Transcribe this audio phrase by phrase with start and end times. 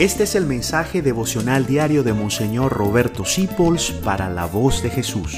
[0.00, 5.36] Este es el mensaje devocional diario de Monseñor Roberto Sipols para la voz de Jesús.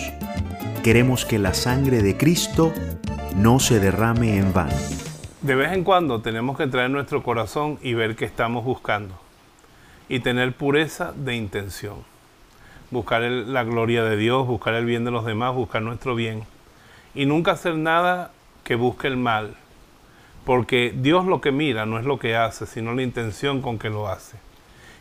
[0.85, 2.73] Queremos que la sangre de Cristo
[3.35, 4.77] no se derrame en vano.
[5.41, 9.19] De vez en cuando tenemos que traer nuestro corazón y ver qué estamos buscando.
[10.09, 11.97] Y tener pureza de intención.
[12.93, 16.45] Buscar la gloria de Dios, buscar el bien de los demás, buscar nuestro bien.
[17.17, 18.31] Y nunca hacer nada
[18.63, 19.57] que busque el mal.
[20.45, 23.91] Porque Dios lo que mira no es lo que hace, sino la intención con que
[23.91, 24.37] lo hace.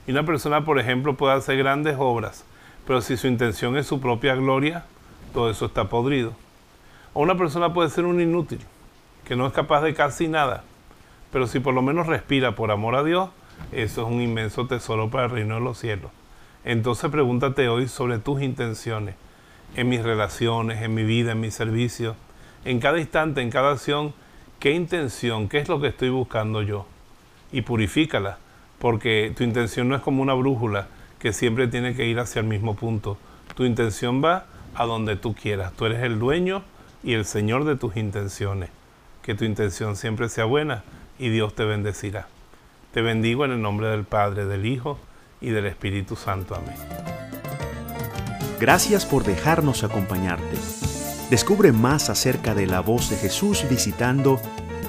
[0.08, 2.46] Y una persona, por ejemplo, puede hacer grandes obras,
[2.88, 4.86] pero si su intención es su propia gloria,
[5.34, 6.34] todo eso está podrido.
[7.14, 8.60] O una persona puede ser un inútil,
[9.26, 10.64] que no es capaz de casi nada,
[11.32, 13.30] pero si por lo menos respira por amor a Dios,
[13.72, 16.12] eso es un inmenso tesoro para el reino de los cielos.
[16.64, 19.16] Entonces pregúntate hoy sobre tus intenciones,
[19.76, 22.16] en mis relaciones, en mi vida, en mi servicio,
[22.66, 24.14] en cada instante, en cada acción,
[24.60, 26.86] qué intención, qué es lo que estoy buscando yo.
[27.52, 28.38] Y purifícala
[28.82, 30.88] porque tu intención no es como una brújula
[31.20, 33.20] que siempre tiene que ir hacia el mismo punto.
[33.56, 35.72] Tu intención va a donde tú quieras.
[35.74, 36.64] Tú eres el dueño
[37.04, 38.72] y el Señor de tus intenciones.
[39.22, 40.84] Que tu intención siempre sea buena
[41.20, 42.28] y Dios te bendecirá.
[42.92, 44.98] Te bendigo en el nombre del Padre, del Hijo
[45.42, 46.56] y del Espíritu Santo.
[46.56, 46.74] Amén.
[48.60, 50.58] Gracias por dejarnos acompañarte.
[51.30, 54.42] Descubre más acerca de la voz de Jesús visitando